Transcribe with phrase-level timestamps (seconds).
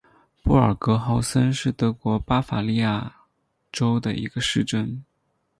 [0.41, 3.17] 布尔格豪森是德国巴伐利亚
[3.71, 5.03] 州的一个市镇。